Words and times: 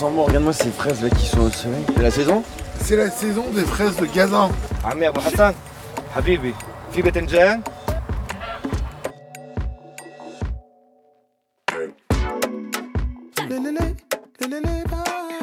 Attends, 0.00 0.10
moi, 0.10 0.26
regarde-moi 0.26 0.52
ces 0.52 0.70
fraises 0.70 1.02
là 1.02 1.10
qui 1.10 1.26
sont 1.26 1.40
au 1.40 1.50
soleil. 1.50 1.84
C'est 1.94 2.02
la 2.02 2.10
saison 2.10 2.42
C'est 2.82 2.96
la 2.96 3.10
saison 3.10 3.44
des 3.54 3.64
fraises 3.64 3.96
de 3.96 4.06
Gaza. 4.06 4.50
عمي 4.84 5.08
ابو 5.08 5.20
حسن 5.20 5.54
حبيبي 6.14 6.54
في 6.92 7.02
باذنجان 7.02 7.62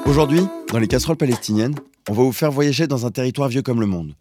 Aujourd'hui, 0.06 0.42
dans 0.72 0.80
les 0.80 0.88
casseroles 0.88 1.18
palestiniennes, 1.18 1.76
on 2.10 2.14
va 2.14 2.24
vous 2.24 2.32
faire 2.32 2.52
voyager 2.52 2.88
dans 2.88 3.06
un 3.06 3.12
territoire 3.12 3.50
vieux 3.50 3.62
comme 3.64 3.80
le 3.80 3.88
monde. 3.88 4.14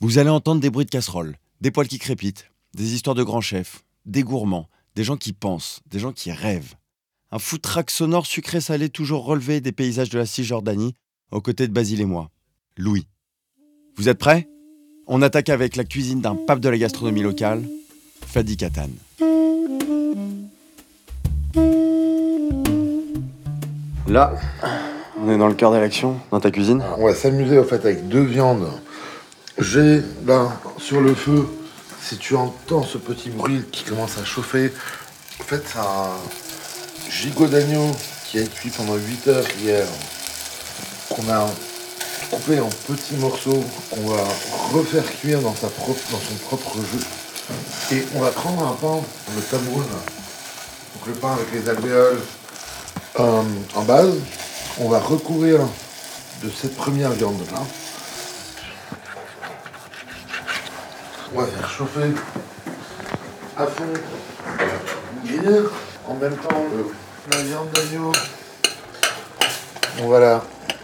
Vous 0.00 0.18
allez 0.18 0.30
entendre 0.30 0.60
des 0.60 0.70
bruits 0.70 0.84
de 0.84 0.90
casseroles, 0.90 1.36
des 1.60 1.70
poils 1.70 1.88
qui 1.88 1.98
crépitent, 1.98 2.50
des 2.74 2.94
histoires 2.94 3.16
de 3.16 3.24
grands 3.24 3.40
chefs, 3.40 3.82
des 4.06 4.22
gourmands, 4.22 4.68
des 4.94 5.04
gens 5.04 5.16
qui 5.16 5.32
pensent, 5.32 5.80
des 5.90 5.98
gens 5.98 6.12
qui 6.12 6.30
rêvent. 6.30 6.74
Un 7.29 7.39
foutraque 7.39 7.91
sonore 7.91 8.25
sucré-salé 8.25 8.87
toujours 8.87 9.25
relevé 9.25 9.59
des 9.59 9.73
paysages 9.73 10.09
de 10.09 10.17
la 10.17 10.25
Cisjordanie, 10.25 10.95
aux 11.31 11.41
côtés 11.41 11.67
de 11.67 11.73
Basile 11.73 11.99
et 11.99 12.05
moi, 12.05 12.31
Louis. 12.77 13.05
Vous 13.97 14.07
êtes 14.07 14.17
prêts? 14.17 14.47
On 15.07 15.21
attaque 15.21 15.49
avec 15.49 15.75
la 15.75 15.83
cuisine 15.83 16.21
d'un 16.21 16.35
pape 16.35 16.61
de 16.61 16.69
la 16.69 16.77
gastronomie 16.77 17.23
locale, 17.23 17.67
Fadi 18.25 18.55
Katan. 18.55 18.87
Là, 24.07 24.33
on 25.19 25.29
est 25.29 25.37
dans 25.37 25.49
le 25.49 25.53
cœur 25.53 25.73
de 25.73 25.77
l'action, 25.77 26.21
dans 26.31 26.39
ta 26.39 26.49
cuisine? 26.49 26.81
On 26.97 27.07
va 27.07 27.13
s'amuser 27.13 27.59
en 27.59 27.65
fait 27.65 27.83
avec 27.83 28.07
deux 28.07 28.23
viandes. 28.23 28.71
J'ai 29.57 30.01
là 30.25 30.61
sur 30.77 31.01
le 31.01 31.13
feu, 31.13 31.45
si 31.99 32.17
tu 32.17 32.37
entends 32.37 32.83
ce 32.83 32.97
petit 32.97 33.31
bruit 33.31 33.63
qui 33.69 33.83
commence 33.83 34.17
à 34.17 34.23
chauffer, 34.23 34.71
en 35.41 35.43
fait 35.43 35.75
un 35.77 36.11
gigot 37.09 37.47
d'agneau 37.47 37.91
qui 38.25 38.39
a 38.39 38.41
été 38.41 38.49
cuit 38.51 38.69
pendant 38.69 38.95
8 38.95 39.27
heures 39.27 39.45
hier, 39.59 39.85
qu'on 41.09 41.29
a 41.29 41.49
coupé 42.29 42.59
en 42.59 42.69
petits 42.87 43.15
morceaux, 43.15 43.63
qu'on 43.89 44.07
va 44.07 44.23
refaire 44.73 45.05
cuire 45.19 45.41
dans, 45.41 45.55
son 45.55 45.69
propre 46.45 46.77
jus. 46.77 47.95
Et 47.95 48.05
on 48.15 48.19
va 48.19 48.31
prendre 48.31 48.67
un 48.67 48.73
pain, 48.73 49.01
le 49.35 49.41
tamoul, 49.41 49.83
donc 49.83 51.07
le 51.07 51.13
pain 51.13 51.33
avec 51.33 51.51
les 51.53 51.69
alvéoles 51.69 52.21
euh, 53.19 53.41
en 53.75 53.83
base. 53.83 54.13
On 54.79 54.89
va 54.89 54.99
recouvrir 54.99 55.59
de 56.43 56.49
cette 56.49 56.75
première 56.75 57.11
viande 57.11 57.41
là. 57.51 57.61
On 61.33 61.39
va 61.41 61.47
faire 61.47 61.69
à 63.57 63.65
fond 63.65 63.83
en 66.07 66.13
même 66.15 66.35
temps 66.37 66.65
le- 66.75 67.06
la 67.29 67.37
viande 67.41 67.69
d'agneau. 67.73 68.11
On 70.01 70.07
va 70.09 70.19
la- 70.19 70.43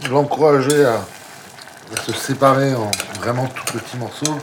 l'encourager 0.09 0.85
à, 0.85 0.95
à 0.95 2.01
se 2.05 2.13
séparer 2.13 2.73
en 2.75 2.89
vraiment 3.19 3.47
tout 3.47 3.77
petits 3.77 3.97
morceaux. 3.97 4.37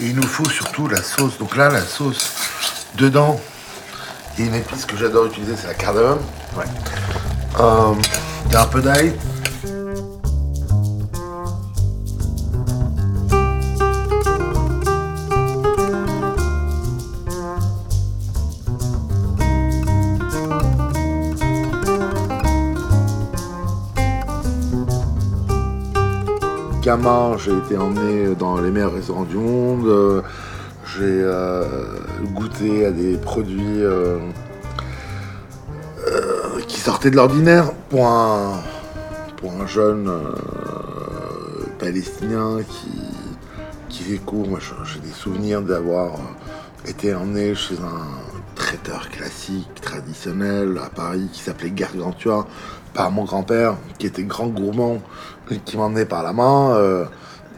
Et 0.00 0.06
il 0.06 0.16
nous 0.16 0.26
faut 0.26 0.48
surtout 0.48 0.88
la 0.88 1.02
sauce. 1.02 1.38
Donc 1.38 1.56
là, 1.56 1.68
la 1.68 1.82
sauce 1.82 2.32
dedans, 2.96 3.40
a 4.38 4.42
une 4.42 4.54
épice 4.54 4.84
que 4.86 4.96
j'adore 4.96 5.26
utiliser, 5.26 5.54
c'est 5.60 5.68
la 5.68 5.74
cardamome. 5.74 6.20
Euh, 7.60 7.94
Il 8.46 8.52
y 8.52 8.56
a 8.56 8.62
un 8.62 8.66
peu 8.66 8.80
d'ail. 8.82 9.14
J'ai 26.84 27.56
été 27.56 27.76
emmené 27.76 28.34
dans 28.34 28.60
les 28.60 28.72
meilleurs 28.72 28.94
restaurants 28.94 29.22
du 29.22 29.36
monde. 29.36 30.24
J'ai 30.84 31.04
euh, 31.22 31.64
goûté 32.34 32.86
à 32.86 32.90
des 32.90 33.16
produits 33.18 33.84
euh, 33.84 34.18
euh, 36.08 36.60
qui 36.66 36.80
sortaient 36.80 37.12
de 37.12 37.14
l'ordinaire 37.14 37.72
pour 37.88 38.08
un, 38.08 38.60
pour 39.36 39.52
un 39.52 39.66
jeune 39.68 40.10
palestinien 41.78 42.58
qui, 42.68 42.90
qui 43.88 44.02
découvre. 44.10 44.48
Moi, 44.48 44.58
j'ai 44.60 44.98
des 44.98 45.14
souvenirs 45.14 45.62
d'avoir 45.62 46.14
été 46.88 47.14
emmené 47.14 47.54
chez 47.54 47.76
un 47.76 48.56
traiteur 48.56 49.08
classique, 49.08 49.80
traditionnel 49.80 50.80
à 50.84 50.90
Paris 50.90 51.28
qui 51.32 51.42
s'appelait 51.42 51.70
Gargantua 51.70 52.48
par 52.92 53.10
mon 53.12 53.24
grand-père 53.24 53.76
qui 53.98 54.06
était 54.06 54.24
grand 54.24 54.48
gourmand 54.48 54.98
qui 55.64 55.76
m'emmenait 55.76 56.06
par 56.06 56.22
la 56.22 56.32
main. 56.32 56.74
euh, 56.76 57.04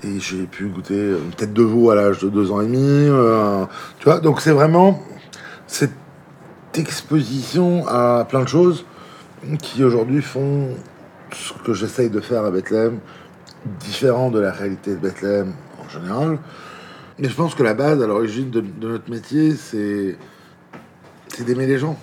et 0.02 0.20
j'ai 0.20 0.44
pu 0.44 0.66
goûter 0.66 1.12
une 1.12 1.30
tête 1.34 1.54
de 1.54 1.62
veau 1.62 1.90
à 1.90 1.94
l'âge 1.94 2.18
de 2.18 2.28
deux 2.28 2.50
ans 2.50 2.60
et 2.60 2.66
demi. 2.66 2.78
euh, 3.08 3.64
tu 3.98 4.04
vois, 4.04 4.20
donc 4.20 4.40
c'est 4.40 4.50
vraiment 4.50 5.00
cette 5.66 5.92
exposition 6.74 7.86
à 7.88 8.26
plein 8.28 8.42
de 8.42 8.48
choses 8.48 8.84
qui 9.62 9.82
aujourd'hui 9.84 10.20
font 10.22 10.68
ce 11.32 11.52
que 11.64 11.72
j'essaye 11.72 12.10
de 12.10 12.20
faire 12.20 12.44
à 12.44 12.50
Bethléem, 12.50 12.98
différent 13.80 14.30
de 14.30 14.40
la 14.40 14.52
réalité 14.52 14.92
de 14.92 14.98
Bethléem 14.98 15.52
en 15.84 15.88
général. 15.88 16.38
Mais 17.18 17.28
je 17.28 17.34
pense 17.34 17.54
que 17.54 17.62
la 17.62 17.74
base, 17.74 18.02
à 18.02 18.06
l'origine 18.06 18.50
de, 18.50 18.60
de 18.60 18.88
notre 18.88 19.10
métier, 19.10 19.54
c'est 19.54 20.16
c'est 21.28 21.44
d'aimer 21.44 21.66
les 21.66 21.78
gens. 21.78 21.96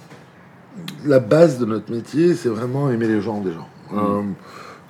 La 1.06 1.20
base 1.20 1.58
de 1.60 1.66
notre 1.66 1.92
métier, 1.92 2.34
c'est 2.34 2.50
vraiment 2.50 2.90
aimer 2.90 3.08
les 3.08 3.22
gens 3.22 3.42
déjà. 3.42 3.60
Euh, 3.94 4.22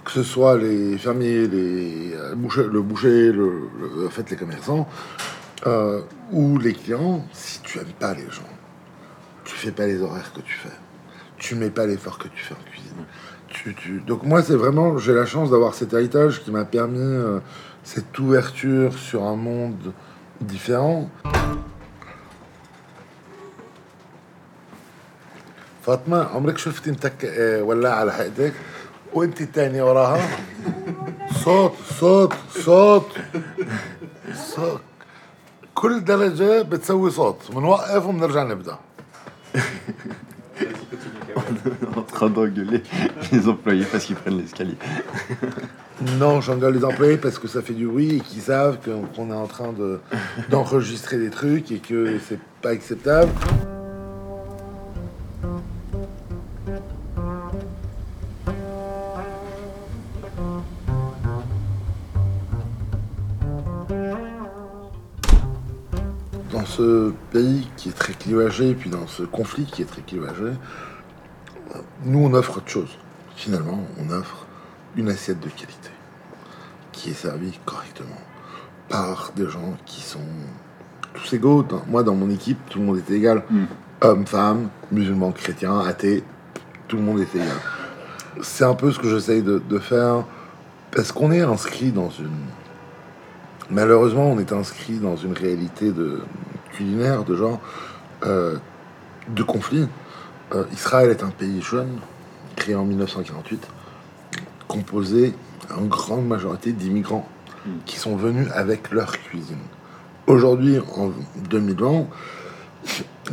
que 0.05 0.11
ce 0.13 0.23
soit 0.23 0.57
les 0.57 0.97
fermiers, 0.99 1.47
les 1.49 2.13
euh, 2.15 2.35
bouchers- 2.37 2.69
le 2.77 2.81
boucher, 2.83 3.33
le, 3.33 3.49
le- 3.81 4.07
en 4.07 4.11
fait 4.11 4.31
les 4.31 4.37
commerçants, 4.37 4.89
euh, 5.67 6.01
ou 6.33 6.59
les 6.59 6.73
clients, 6.75 7.25
si 7.33 7.61
tu 7.63 7.79
aimes 7.79 7.97
pas 7.99 8.15
les 8.15 8.29
gens, 8.31 8.53
tu 9.45 9.55
fais 9.55 9.73
pas 9.73 9.87
les 9.87 10.01
horaires 10.01 10.33
que 10.33 10.41
tu 10.41 10.55
fais. 10.55 10.77
Tu 11.39 11.55
mets 11.55 11.71
pas 11.71 11.87
l'effort 11.87 12.19
que 12.19 12.29
tu 12.29 12.43
fais 12.43 12.55
en 12.55 12.65
cuisine. 12.71 13.05
Tu, 13.49 13.75
tu- 13.75 14.01
Donc 14.01 14.23
moi, 14.23 14.43
c'est 14.43 14.55
vraiment, 14.57 14.97
j'ai 14.99 15.13
la 15.15 15.27
chance 15.27 15.51
d'avoir 15.51 15.75
cet 15.75 15.93
héritage 15.93 16.43
qui 16.43 16.51
m'a 16.51 16.65
permis 16.65 16.99
euh, 16.99 17.41
cette 17.85 18.19
ouverture 18.19 18.93
sur 18.99 19.23
un 19.25 19.37
monde 19.37 19.93
différent. 20.41 21.11
فاطمة 25.87 26.25
عمرك 26.25 26.59
شفت 26.59 26.89
انت 26.89 27.07
ك- 27.07 27.25
آه، 27.25 27.63
ولاعة 27.63 27.95
على 28.01 28.13
حقتك 28.13 28.53
وانت 29.15 29.41
التانية 29.41 29.83
وراها 29.83 30.29
صوت 31.45 31.73
صوت 32.01 32.33
صوت 32.51 33.07
صوت 34.35 34.81
كل 35.75 36.05
درجة 36.05 36.63
بتسوي 36.63 37.11
صوت 37.11 37.39
بنوقف 37.53 38.07
وبنرجع 38.07 38.43
نبدأ 38.43 38.77
en 41.97 42.03
train 42.03 42.31
d'engueuler 42.31 42.83
les 43.33 43.49
employés 43.49 43.85
parce 43.91 44.05
qu'ils 44.07 44.17
prennent 44.17 44.39
l'escalier. 44.39 44.77
Non, 46.19 46.41
j'engueule 46.41 46.75
les 46.75 46.85
employés 46.85 47.17
parce 47.19 47.39
que 47.39 47.49
ça 47.49 47.63
fait 47.63 47.73
du 47.75 47.87
bruit 47.87 48.17
et 48.17 48.21
qu'ils 48.21 48.43
savent 48.43 48.79
que- 48.85 49.05
qu'on 49.15 49.31
est 49.31 49.35
en 49.35 49.47
train 49.47 49.73
de- 49.73 50.01
d'enregistrer 50.51 51.19
des 51.19 51.31
trucs 51.31 51.71
et 51.73 51.79
que 51.79 52.19
c'est 52.27 52.39
pas 52.63 52.71
acceptable. 52.71 53.31
Ce 66.78 67.12
pays 67.32 67.68
qui 67.78 67.90
est 67.90 67.94
très 67.98 68.14
clivagé, 68.14 68.74
puis 68.74 68.90
dans 68.90 69.08
ce 69.08 69.24
conflit 69.24 69.66
qui 69.66 69.82
est 69.82 69.86
très 69.86 70.02
clivagé, 70.02 70.52
nous 72.04 72.20
on 72.20 72.34
offre 72.34 72.58
autre 72.58 72.70
chose. 72.70 72.98
Finalement, 73.36 73.84
on 74.00 74.12
offre 74.12 74.46
une 74.96 75.10
assiette 75.10 75.40
de 75.40 75.50
qualité 75.50 75.90
qui 76.92 77.10
est 77.12 77.14
servie 77.14 77.58
correctement 77.66 78.22
par 78.90 79.32
des 79.36 79.48
gens 79.50 79.78
qui 79.86 80.02
sont 80.02 80.20
tous 81.14 81.34
égaux. 81.34 81.64
Dans- 81.64 81.84
moi, 81.88 82.04
dans 82.04 82.16
mon 82.16 82.30
équipe, 82.30 82.58
tout 82.70 82.80
le 82.80 82.86
monde 82.86 82.98
était 82.98 83.14
égal. 83.16 83.44
Hommes, 84.02 84.26
femmes, 84.26 84.70
musulmans, 84.92 85.32
chrétiens, 85.32 85.80
athées, 85.80 86.24
tout 86.88 86.98
le 86.98 87.04
monde 87.04 87.20
était 87.22 87.38
égal. 87.38 87.58
C'est 88.42 88.64
un 88.66 88.74
peu 88.74 88.92
ce 88.92 89.00
que 89.00 89.10
j'essaye 89.10 89.42
de, 89.44 89.60
de 89.60 89.80
faire 89.80 90.26
parce 90.92 91.12
qu'on 91.12 91.32
est 91.32 91.42
inscrit 91.42 91.92
dans 91.92 92.10
une. 92.10 92.30
Malheureusement, 93.70 94.26
on 94.32 94.40
est 94.40 94.52
inscrit 94.52 94.98
dans 94.98 95.16
une 95.16 95.34
réalité 95.34 95.92
de 95.92 96.20
culinaire, 96.72 97.24
de 97.24 97.36
genre, 97.36 97.60
euh, 98.24 98.58
de 99.30 99.44
conflit. 99.44 99.88
Euh, 100.54 100.66
Israël 100.74 101.10
est 101.10 101.24
un 101.24 101.30
pays 101.30 101.62
jeune, 101.62 102.00
créé 102.56 102.76
en 102.76 102.86
1948, 102.86 103.68
composé 104.68 105.34
en 105.76 105.84
grande 105.84 106.28
majorité 106.28 106.72
d'immigrants 106.74 107.28
qui 107.86 107.98
sont 107.98 108.16
venus 108.16 108.48
avec 108.54 108.92
leur 108.92 109.12
cuisine. 109.20 109.62
Aujourd'hui, 110.28 110.80
en 110.96 111.12
2020, 111.50 112.06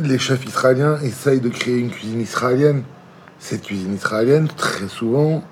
les 0.01 0.17
chefs 0.17 0.45
israéliens 0.45 0.99
essayent 1.01 1.39
de 1.39 1.49
créer 1.49 1.79
une 1.79 1.89
cuisine 1.89 2.21
israélienne, 2.21 2.83
cette 3.39 3.63
cuisine 3.63 3.93
israélienne, 3.93 4.47
très 4.47 4.87
souvent, 4.87 5.43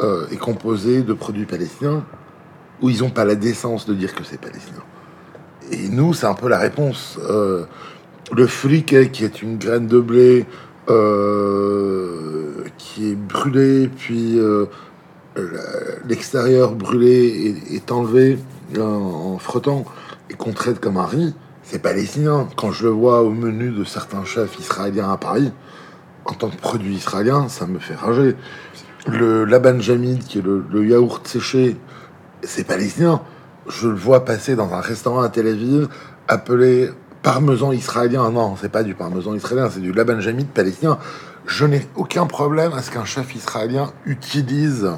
euh, 0.00 0.26
est 0.30 0.36
composée 0.36 1.02
de 1.02 1.12
produits 1.12 1.46
palestiniens 1.46 2.04
où 2.80 2.90
ils 2.90 3.00
n'ont 3.00 3.10
pas 3.10 3.24
la 3.24 3.34
décence 3.34 3.86
de 3.86 3.94
dire 3.94 4.14
que 4.14 4.24
c'est 4.24 4.40
palestinien. 4.40 4.82
Et 5.70 5.88
nous, 5.88 6.14
c'est 6.14 6.26
un 6.26 6.34
peu 6.34 6.48
la 6.48 6.58
réponse. 6.58 7.18
Euh, 7.28 7.64
le 8.32 8.46
friquet, 8.46 9.10
qui 9.10 9.24
est 9.24 9.42
une 9.42 9.58
graine 9.58 9.86
de 9.86 10.00
blé 10.00 10.46
euh, 10.88 12.64
qui 12.78 13.10
est 13.10 13.14
brûlée, 13.14 13.88
puis 13.88 14.38
euh, 14.38 14.66
l'extérieur 16.06 16.74
brûlé 16.74 17.54
est, 17.70 17.90
enlevé 17.90 18.38
en, 18.78 19.38
frottant 19.38 19.84
et 20.30 20.34
qu'on 20.34 20.52
traite 20.52 20.80
comme 20.80 20.96
un 20.96 21.06
riz, 21.06 21.34
c'est 21.62 21.80
palestinien. 21.80 22.48
Quand 22.56 22.70
je 22.70 22.84
le 22.84 22.90
vois 22.90 23.22
au 23.22 23.30
menu 23.30 23.70
de 23.70 23.84
certains 23.84 24.24
chefs 24.24 24.58
israéliens 24.58 25.10
à 25.10 25.16
Paris, 25.16 25.52
en 26.26 26.34
tant 26.34 26.50
que 26.50 26.56
produit 26.56 26.94
israélien, 26.94 27.48
ça 27.48 27.66
me 27.66 27.78
fait 27.78 27.94
rager. 27.94 28.36
Le 29.06 29.44
laban 29.44 29.80
jamid, 29.80 30.24
qui 30.24 30.38
est 30.38 30.42
le 30.42 30.86
yaourt 30.86 31.26
séché, 31.26 31.76
c'est 32.42 32.66
palestinien. 32.66 33.22
Je 33.68 33.88
le 33.88 33.94
vois 33.94 34.24
passer 34.24 34.56
dans 34.56 34.72
un 34.74 34.80
restaurant 34.80 35.22
à 35.22 35.28
Tel 35.28 35.46
Aviv 35.46 35.88
appelé 36.28 36.90
parmesan 37.22 37.72
israélien. 37.72 38.30
Non, 38.30 38.56
c'est 38.60 38.68
pas 38.68 38.82
du 38.82 38.94
parmesan 38.94 39.34
israélien, 39.34 39.70
c'est 39.70 39.80
du 39.80 39.92
laban 39.92 40.20
jamid 40.20 40.46
palestinien. 40.48 40.98
Je 41.46 41.64
n'ai 41.64 41.86
aucun 41.96 42.26
problème 42.26 42.72
à 42.74 42.82
ce 42.82 42.90
qu'un 42.90 43.04
chef 43.04 43.34
israélien 43.34 43.92
utilise 44.06 44.90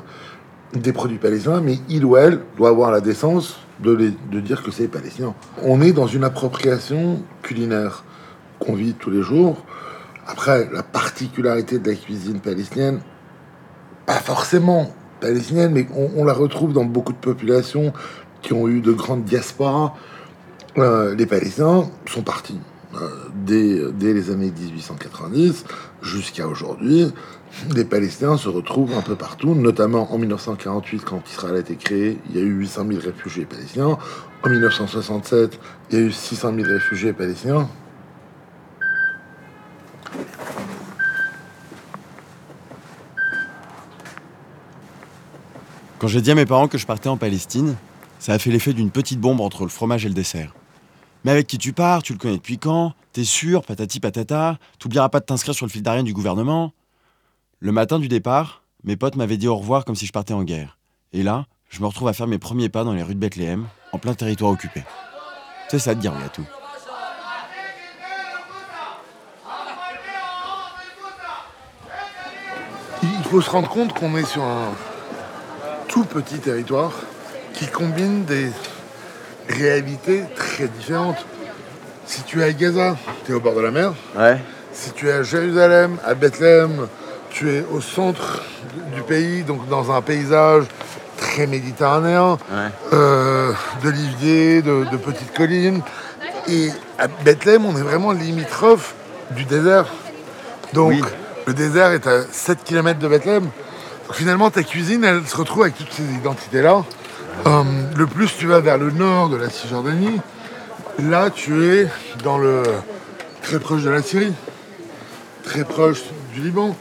des 0.74 0.92
produits 0.92 1.18
palestiniens, 1.18 1.60
mais 1.60 1.78
il 1.88 2.04
ou 2.04 2.16
elle 2.16 2.40
doit 2.56 2.70
avoir 2.70 2.90
la 2.90 3.00
décence 3.00 3.60
de, 3.80 4.12
dire 4.40 4.62
que 4.62 4.70
c'est 4.70 4.88
palestinien. 4.88 5.34
On 5.62 5.80
est 5.80 5.92
dans 5.92 6.06
une 6.06 6.24
appropriation 6.24 7.22
culinaire 7.42 8.04
qu'on 8.58 8.74
vit 8.74 8.94
tous 8.94 9.10
les 9.10 9.22
jours. 9.22 9.64
Après, 10.26 10.68
la 10.72 10.82
particularité 10.82 11.78
de 11.78 11.88
la 11.88 11.96
cuisine 11.96 12.40
palestinienne, 12.40 13.00
pas 14.06 14.14
forcément 14.14 14.92
palestinienne, 15.20 15.72
mais 15.72 15.86
on 15.94 16.24
la 16.24 16.32
retrouve 16.32 16.72
dans 16.72 16.84
beaucoup 16.84 17.12
de 17.12 17.18
populations 17.18 17.92
qui 18.42 18.52
ont 18.52 18.68
eu 18.68 18.80
de 18.80 18.92
grandes 18.92 19.24
diasporas. 19.24 19.94
Euh, 20.78 21.14
les 21.14 21.26
Palestiniens 21.26 21.90
sont 22.06 22.22
partis 22.22 22.58
euh, 22.94 23.08
dès, 23.34 23.80
dès 23.92 24.12
les 24.12 24.30
années 24.30 24.52
1890 24.56 25.64
jusqu'à 26.02 26.46
aujourd'hui. 26.46 27.12
Les 27.74 27.84
Palestiniens 27.84 28.36
se 28.36 28.48
retrouvent 28.48 28.94
un 28.96 29.02
peu 29.02 29.16
partout, 29.16 29.54
notamment 29.54 30.12
en 30.12 30.18
1948 30.18 31.04
quand 31.04 31.22
Israël 31.30 31.56
a 31.56 31.60
été 31.60 31.76
créé, 31.76 32.18
il 32.28 32.36
y 32.36 32.38
a 32.38 32.42
eu 32.42 32.52
800 32.52 32.86
000 32.88 33.00
réfugiés 33.00 33.46
palestiniens. 33.46 33.98
En 34.42 34.48
1967, 34.48 35.58
il 35.90 35.98
y 35.98 36.02
a 36.02 36.04
eu 36.04 36.12
600 36.12 36.54
000 36.54 36.68
réfugiés 36.68 37.12
palestiniens. 37.12 37.68
Quand 45.98 46.08
j'ai 46.08 46.20
dit 46.20 46.30
à 46.30 46.34
mes 46.34 46.44
parents 46.44 46.68
que 46.68 46.76
je 46.76 46.86
partais 46.86 47.08
en 47.08 47.16
Palestine, 47.16 47.74
ça 48.18 48.32
a 48.32 48.38
fait 48.38 48.50
l'effet 48.50 48.72
d'une 48.72 48.90
petite 48.90 49.20
bombe 49.20 49.40
entre 49.40 49.62
le 49.62 49.68
fromage 49.68 50.04
et 50.04 50.08
le 50.08 50.14
dessert. 50.14 50.54
Mais 51.24 51.32
avec 51.32 51.46
qui 51.46 51.58
tu 51.58 51.72
pars, 51.72 52.02
tu 52.02 52.12
le 52.12 52.18
connais 52.18 52.36
depuis 52.36 52.58
quand 52.58 52.94
T'es 53.12 53.24
sûr, 53.24 53.62
patati 53.62 53.98
patata 53.98 54.58
T'oublieras 54.78 55.08
pas 55.08 55.20
de 55.20 55.24
t'inscrire 55.24 55.54
sur 55.54 55.66
le 55.66 55.70
fil 55.70 55.82
d'Ariane 55.82 56.04
du 56.04 56.12
gouvernement 56.12 56.72
Le 57.58 57.72
matin 57.72 57.98
du 57.98 58.08
départ, 58.08 58.62
mes 58.84 58.96
potes 58.96 59.16
m'avaient 59.16 59.36
dit 59.36 59.48
au 59.48 59.56
revoir 59.56 59.84
comme 59.84 59.96
si 59.96 60.06
je 60.06 60.12
partais 60.12 60.34
en 60.34 60.44
guerre. 60.44 60.78
Et 61.12 61.22
là, 61.22 61.46
je 61.68 61.80
me 61.80 61.86
retrouve 61.86 62.08
à 62.08 62.12
faire 62.12 62.26
mes 62.26 62.38
premiers 62.38 62.68
pas 62.68 62.84
dans 62.84 62.92
les 62.92 63.02
rues 63.02 63.14
de 63.14 63.20
Bethléem, 63.20 63.66
en 63.92 63.98
plein 63.98 64.14
territoire 64.14 64.52
occupé. 64.52 64.84
C'est 65.68 65.78
ça 65.78 65.94
de 65.94 66.00
dire 66.00 66.12
oui 66.16 66.22
à 66.24 66.28
tout. 66.28 66.46
Il 73.02 73.24
faut 73.24 73.40
se 73.40 73.50
rendre 73.50 73.68
compte 73.68 73.92
qu'on 73.92 74.16
est 74.16 74.24
sur 74.24 74.42
un 74.42 74.72
tout 75.88 76.04
petit 76.04 76.38
territoire 76.38 76.92
qui 77.56 77.66
combine 77.66 78.24
des 78.24 78.50
réalités 79.48 80.24
très 80.36 80.68
différentes. 80.68 81.24
Si 82.06 82.22
tu 82.22 82.40
es 82.40 82.44
à 82.44 82.52
Gaza, 82.52 82.96
tu 83.24 83.32
es 83.32 83.34
au 83.34 83.40
bord 83.40 83.54
de 83.54 83.60
la 83.62 83.70
mer. 83.70 83.92
Ouais. 84.16 84.38
Si 84.72 84.90
tu 84.92 85.08
es 85.08 85.12
à 85.12 85.22
Jérusalem, 85.22 85.96
à 86.04 86.14
Bethléem, 86.14 86.86
tu 87.30 87.50
es 87.50 87.64
au 87.72 87.80
centre 87.80 88.42
du 88.94 89.00
pays, 89.02 89.42
donc 89.42 89.68
dans 89.68 89.90
un 89.90 90.02
paysage 90.02 90.64
très 91.16 91.46
méditerranéen, 91.46 92.32
Ouais. 92.52 92.68
euh, 92.92 93.52
d'oliviers, 93.82 94.62
de, 94.62 94.84
de 94.90 94.96
petites 94.96 95.34
collines. 95.34 95.80
Et 96.48 96.70
à 96.98 97.08
Bethléem, 97.08 97.64
on 97.64 97.76
est 97.76 97.82
vraiment 97.82 98.12
limitrophe 98.12 98.94
du 99.32 99.44
désert. 99.44 99.86
Donc, 100.74 100.90
Oui. 100.90 101.02
le 101.46 101.54
désert 101.54 101.90
est 101.92 102.06
à 102.06 102.22
7 102.30 102.62
km 102.64 103.00
de 103.00 103.08
Bethléem. 103.08 103.44
Donc, 103.44 104.14
finalement, 104.14 104.50
ta 104.50 104.62
cuisine, 104.62 105.02
elle 105.04 105.26
se 105.26 105.36
retrouve 105.36 105.62
avec 105.62 105.76
toutes 105.76 105.92
ces 105.92 106.04
identités-là. 106.14 106.84
Euh, 107.46 107.62
le 107.96 108.06
plus 108.06 108.34
tu 108.36 108.46
vas 108.46 108.60
vers 108.60 108.78
le 108.78 108.90
nord 108.90 109.28
de 109.28 109.36
la 109.36 109.50
Cisjordanie, 109.50 110.20
là, 110.98 111.30
tu 111.30 111.64
es 111.64 111.88
dans 112.24 112.38
le 112.38 112.62
très 113.42 113.58
proche 113.60 113.82
de 113.82 113.90
la 113.90 114.02
Syrie, 114.02 114.32
très 115.44 115.64
proche 115.64 116.02
du 116.34 116.40
Liban. 116.40 116.74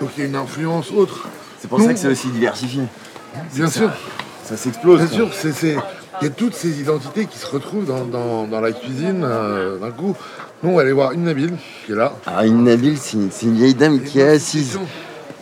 Donc, 0.00 0.10
il 0.16 0.20
y 0.22 0.26
a 0.26 0.28
une 0.28 0.36
influence 0.36 0.90
autre. 0.90 1.28
C'est 1.60 1.68
pour 1.68 1.78
Nous, 1.78 1.86
ça 1.86 1.92
que 1.94 1.98
c'est 1.98 2.08
aussi 2.08 2.28
diversifié. 2.28 2.82
Bien 3.54 3.68
sûr. 3.68 3.90
Ça 4.44 4.56
s'explose. 4.56 4.98
Bien 4.98 5.06
quoi. 5.08 5.16
sûr, 5.32 5.52
c'est, 5.52 5.76
il 6.20 6.24
y 6.24 6.26
a 6.26 6.30
toutes 6.30 6.54
ces 6.54 6.80
identités 6.80 7.26
qui 7.26 7.38
se 7.38 7.46
retrouvent 7.46 7.86
dans, 7.86 8.04
dans- 8.04 8.46
dans 8.46 8.60
la 8.60 8.72
cuisine 8.72 9.22
euh, 9.24 9.78
d'un 9.78 9.90
coup. 9.90 10.16
Nous, 10.62 10.70
on 10.70 10.76
va 10.76 10.82
aller 10.82 10.92
voir 10.92 11.12
une 11.12 11.24
Nabil 11.24 11.52
qui 11.86 11.92
est 11.92 11.94
là. 11.94 12.12
Alors, 12.26 12.42
une 12.42 12.64
Nabil, 12.64 12.98
c'est 12.98 13.14
une, 13.16 13.30
c'est 13.30 13.46
une 13.46 13.54
vieille 13.56 13.74
dame 13.74 14.00
qui 14.02 14.20
est 14.20 14.28
assise, 14.28 14.78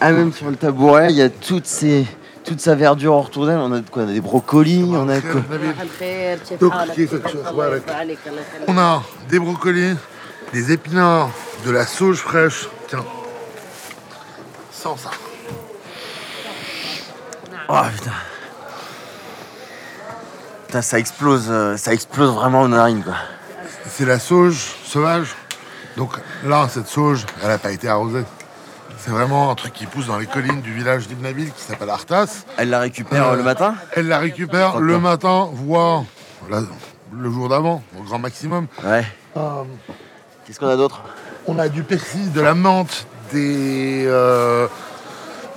ah, 0.01 0.13
même 0.13 0.33
sur 0.33 0.49
le 0.51 0.57
tabouret. 0.57 1.09
Il 1.11 1.17
y 1.17 1.23
a 1.23 1.31
toutes 1.31 1.67
ces, 1.67 2.05
toute 2.49 2.61
sa 2.61 2.75
verdure 2.75 3.15
en 3.15 3.25
d'elle, 3.25 3.59
On 3.59 3.73
a 3.73 3.81
quoi 3.83 4.03
On 4.03 4.09
a 4.09 4.13
des 4.13 4.21
brocolis, 4.21 4.85
on 4.85 5.09
a 5.09 5.17
On 8.67 8.79
a 8.79 9.03
des 9.29 9.39
brocolis, 9.39 9.97
des 10.53 10.73
épinards, 10.73 11.31
de 11.67 11.71
la 11.71 11.87
sauge 11.87 12.19
fraîche. 12.19 12.69
Tiens, 12.89 13.05
sans 14.73 14.97
ça. 14.97 15.11
Oh 17.69 17.81
putain. 17.95 18.11
Putain, 20.67 20.83
ça 20.83 20.99
explose, 20.99 21.47
euh, 21.51 21.77
ça 21.77 21.93
explose 21.93 22.31
vraiment 22.31 22.63
aux 22.63 22.69
narines 22.69 23.03
quoi. 23.03 23.17
C'est 23.87 24.07
la 24.07 24.19
sauge 24.19 24.75
sauvage. 24.85 25.35
Donc 25.97 26.19
là, 26.45 26.69
cette 26.71 26.87
sauge, 26.87 27.27
elle 27.43 27.49
n'a 27.49 27.59
pas 27.59 27.73
été 27.73 27.89
arrosée. 27.89 28.25
C'est 28.99 29.11
vraiment 29.11 29.51
un 29.51 29.55
truc 29.55 29.73
qui 29.73 29.87
pousse 29.87 30.07
dans 30.07 30.19
les 30.19 30.27
collines 30.27 30.61
du 30.61 30.73
village 30.73 31.07
d'Ibn 31.09 31.23
Nabil 31.23 31.51
qui 31.53 31.63
s'appelle 31.63 31.89
Artas. 31.91 32.45
Elle 32.57 32.71
la 32.71 32.81
récupère 32.81 33.29
Euh, 33.29 33.37
le 33.37 33.43
matin 33.43 33.75
Elle 33.95 34.09
la 34.09 34.19
récupère 34.19 34.81
le 34.81 34.99
matin, 34.99 35.49
voire 35.53 36.05
la- 36.51 36.63
le 37.13 37.31
jour 37.31 37.49
d'avant, 37.49 37.83
au 37.99 38.03
grand 38.03 38.19
maximum. 38.19 38.67
Ouais. 38.85 39.05
Euh, 39.37 39.63
Qu'est-ce 40.45 40.59
qu'on 40.61 40.69
a 40.69 40.77
d'autre? 40.77 41.03
On 41.47 41.59
a 41.59 41.69
du 41.69 41.83
persil, 41.83 42.33
de 42.33 42.41
la 42.41 42.55
menthe, 42.55 43.07
des 43.33 44.05
euh, 44.07 44.67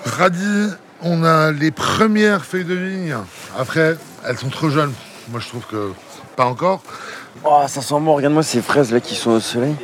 radis. 0.06 0.70
On 1.02 1.24
a 1.24 1.52
les 1.52 1.72
premières 1.72 2.46
feuilles 2.46 2.64
de 2.66 2.76
vigne. 2.76 3.16
Après, 3.58 3.98
elles 4.26 4.38
sont 4.38 4.50
trop 4.50 4.70
jeunes. 4.70 4.94
Moi, 5.30 5.40
je 5.40 5.48
trouve 5.50 5.66
que 5.66 5.92
pas 6.36 6.46
encore. 6.46 6.82
Oh, 7.44 7.64
ça 7.68 7.82
sent 7.82 8.00
bon. 8.00 8.16
Regarde-moi 8.16 8.44
ces 8.44 8.62
fraises 8.62 8.92
là 8.92 9.00
qui 9.00 9.16
sont 9.16 9.32
au 9.32 9.40
soleil. 9.40 9.76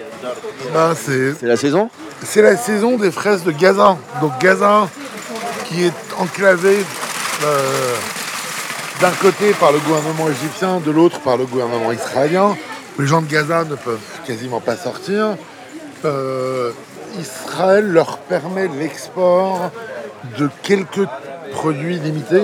Là, 0.73 0.93
c'est 0.95 1.33
C'est 1.33 1.45
la 1.47 1.57
saison? 1.57 1.89
C'est 2.23 2.41
la 2.41 2.57
saison 2.57 2.97
des 2.97 3.11
fraises 3.11 3.43
de 3.43 3.51
Gaza. 3.51 3.97
Donc 4.21 4.39
Gaza, 4.39 4.87
qui 5.65 5.85
est 5.85 5.93
enclavé 6.19 6.77
euh, 7.43 7.95
d'un 9.01 9.11
côté 9.11 9.51
par 9.59 9.71
le 9.71 9.79
gouvernement 9.79 10.29
égyptien, 10.29 10.79
de 10.79 10.91
l'autre 10.91 11.19
par 11.19 11.37
le 11.37 11.45
gouvernement 11.45 11.91
israélien. 11.91 12.55
Les 12.99 13.05
gens 13.05 13.21
de 13.21 13.27
Gaza 13.27 13.63
ne 13.63 13.75
peuvent 13.75 13.99
quasiment 14.25 14.59
pas 14.59 14.75
sortir. 14.75 15.35
Euh, 16.05 16.71
Israël 17.19 17.87
leur 17.87 18.17
permet 18.19 18.67
l'export 18.67 19.71
de 20.37 20.49
quelques 20.63 21.07
produits 21.51 21.99
limités, 21.99 22.43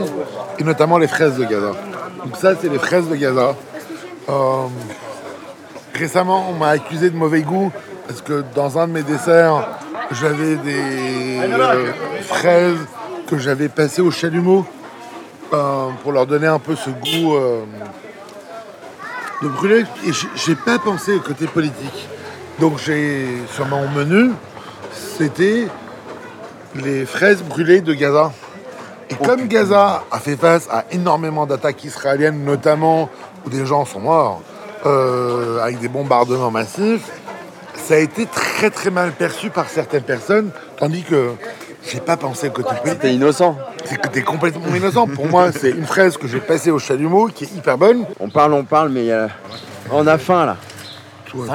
et 0.59 0.63
notamment 0.63 0.97
les 0.97 1.07
fraises 1.07 1.37
de 1.37 1.43
Gaza. 1.43 1.73
Donc 2.23 2.37
ça, 2.39 2.53
c'est 2.59 2.69
les 2.69 2.79
fraises 2.79 3.07
de 3.07 3.15
Gaza. 3.15 3.55
Euh, 4.29 4.67
Récemment, 5.93 6.47
on 6.49 6.53
m'a 6.53 6.69
accusé 6.69 7.11
de 7.11 7.15
mauvais 7.15 7.43
goût 7.43 7.71
parce 8.07 8.21
que 8.21 8.43
dans 8.55 8.77
un 8.79 8.87
de 8.87 8.93
mes 8.93 9.03
desserts, 9.03 9.67
j'avais 10.11 10.55
des 10.57 11.39
euh, 11.41 11.91
fraises 12.21 12.77
que 13.27 13.37
j'avais 13.37 13.69
passées 13.69 14.01
au 14.01 14.11
chalumeau 14.11 14.65
euh, 15.53 15.87
pour 16.01 16.11
leur 16.11 16.25
donner 16.25 16.47
un 16.47 16.59
peu 16.59 16.75
ce 16.75 16.89
goût 16.89 17.35
euh, 17.35 17.63
de 19.41 19.47
brûlé. 19.47 19.85
Et 20.05 20.11
j'ai- 20.35 20.55
pas 20.55 20.79
pensé 20.79 21.13
au 21.15 21.19
côté 21.19 21.47
politique. 21.47 22.07
Donc 22.59 22.77
j'ai 22.77 23.27
sur 23.53 23.65
mon 23.67 23.87
menu, 23.89 24.31
c'était 25.17 25.67
les 26.75 27.05
fraises 27.05 27.41
brûlées 27.43 27.81
de 27.81 27.93
Gaza. 27.93 28.31
Et 29.09 29.15
comme 29.15 29.47
Gaza 29.47 30.03
a 30.11 30.19
fait 30.19 30.35
face 30.35 30.67
à 30.71 30.85
énormément 30.91 31.45
d'attaques 31.45 31.83
israéliennes, 31.83 32.43
notamment 32.43 33.09
où 33.45 33.49
des 33.49 33.65
gens 33.65 33.85
sont 33.85 33.99
morts, 33.99 34.41
euh, 34.85 35.61
avec 35.61 35.79
des 35.79 35.87
bombardements 35.87 36.51
massifs, 36.51 37.09
ça 37.75 37.95
a 37.95 37.97
été 37.97 38.25
très 38.25 38.69
très 38.69 38.89
mal 38.89 39.11
perçu 39.11 39.49
par 39.49 39.67
certaines 39.69 40.03
personnes, 40.03 40.51
tandis 40.77 41.03
que 41.03 41.31
j'ai 41.91 41.99
pas 41.99 42.15
pensé 42.17 42.49
côté 42.49 42.69
politique. 42.75 42.99
T'es 42.99 43.13
innocent. 43.15 43.57
C'est 43.85 43.99
que 44.01 44.07
t'es 44.07 44.21
complètement 44.21 44.73
innocent. 44.73 45.07
Pour 45.07 45.27
moi, 45.27 45.51
c'est 45.51 45.71
une 45.71 45.85
fraise 45.85 46.15
que 46.17 46.27
j'ai 46.27 46.39
passée 46.39 46.71
au 46.71 46.79
chalumeau 46.79 47.27
qui 47.27 47.43
est 47.45 47.51
hyper 47.55 47.77
bonne. 47.77 48.05
On 48.19 48.29
parle, 48.29 48.53
on 48.53 48.63
parle, 48.63 48.89
mais 48.89 49.11
a- 49.11 49.29
on 49.91 50.07
a 50.07 50.17
faim 50.17 50.45
là. 50.45 50.57
Toi, 51.25 51.45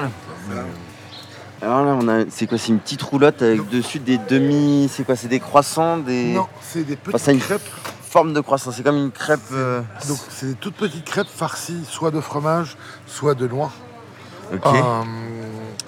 Alors 1.63 1.85
là, 1.85 1.97
on 2.01 2.09
a, 2.09 2.25
c'est 2.31 2.47
quoi 2.47 2.59
C'est 2.59 2.69
une 2.69 2.79
petite 2.79 3.03
roulotte 3.03 3.43
avec 3.43 3.69
dessus 3.69 3.99
des 3.99 4.19
demi. 4.29 4.91
C'est 4.93 5.05
quoi 5.05 5.17
C'est 5.17 5.29
des 5.29 5.41
croissants, 5.41 5.99
des 5.99 6.25
Non, 6.33 6.47
c'est 6.61 6.85
des 6.85 6.97
petites 6.97 7.15
Enfin, 7.21 7.33
une 7.33 7.39
crêpes. 7.41 7.63
formes 8.09 8.33
de 8.33 8.41
croissants. 8.41 8.71
C'est 8.71 8.83
comme 8.83 8.97
une 8.99 9.11
crêpe. 9.11 9.41
euh, 9.53 9.81
Donc, 10.09 10.19
c'est 10.31 10.47
des 10.47 10.55
toutes 10.55 10.77
petites 10.77 11.05
crêpes 11.05 11.27
farcies, 11.29 11.85
soit 11.89 12.11
de 12.11 12.21
fromage, 12.21 12.77
soit 13.07 13.35
de 13.35 13.49
noix. 13.49 13.71
Ok. 14.53 14.61
Euh, 14.67 15.03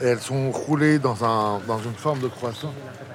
et 0.03 0.07
elles 0.07 0.21
sont 0.21 0.51
roulées 0.51 0.99
dans, 0.99 1.25
un, 1.25 1.61
dans 1.67 1.79
une 1.79 1.95
forme 1.95 2.21
de 2.21 2.29
croissant. 2.29 2.73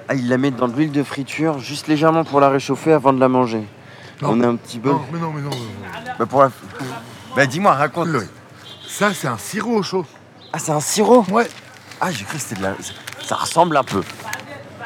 Ah, 0.08 0.14
ils 0.14 0.28
la 0.28 0.38
mettent 0.38 0.56
dans 0.56 0.68
de 0.68 0.76
l'huile 0.76 0.92
de 0.92 1.02
friture, 1.02 1.58
juste 1.58 1.88
légèrement 1.88 2.24
pour 2.24 2.40
la 2.40 2.48
réchauffer 2.48 2.92
avant 2.92 3.12
de 3.12 3.20
la 3.20 3.28
manger. 3.28 3.66
Non. 4.22 4.30
On 4.30 4.40
est 4.40 4.46
un 4.46 4.56
petit 4.56 4.78
peu. 4.78 4.90
Non, 4.90 5.00
mais 5.12 5.18
non, 5.18 5.32
mais 5.34 5.42
non. 5.42 5.50
non, 5.50 5.56
non. 5.56 6.12
Bah, 6.18 6.26
pour 6.26 6.42
la- 6.42 6.50
bah 7.34 7.46
dis-moi, 7.46 7.72
raconte. 7.74 8.08
Le- 8.08 8.26
Ça, 8.86 9.12
c'est 9.12 9.28
un 9.28 9.36
sirop 9.38 9.76
au 9.78 9.82
chaud. 9.82 10.06
Ah, 10.52 10.58
c'est 10.58 10.72
un 10.72 10.80
sirop 10.80 11.24
Ouais. 11.30 11.48
Ah, 12.00 12.10
j'ai 12.10 12.24
cru 12.24 12.36
que 12.36 12.42
c'était 12.42 12.54
de 12.56 12.62
la. 12.62 12.74
Ça 13.22 13.34
ressemble 13.36 13.76
un 13.76 13.84
peu. 13.84 14.02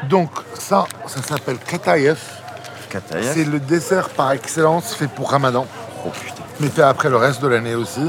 Donc, 0.08 0.30
ça, 0.54 0.86
ça 1.06 1.22
s'appelle 1.22 1.58
Kataïef. 1.58 2.40
Kataïef. 2.88 3.32
C'est 3.34 3.44
le 3.44 3.60
dessert 3.60 4.08
par 4.08 4.32
excellence 4.32 4.94
fait 4.94 5.06
pour 5.08 5.30
Ramadan, 5.30 5.66
Oh 6.04 6.08
putain. 6.10 6.42
mais 6.58 6.68
fait 6.68 6.82
après 6.82 7.08
le 7.10 7.16
reste 7.16 7.40
de 7.42 7.46
l'année 7.48 7.74
aussi. 7.74 8.00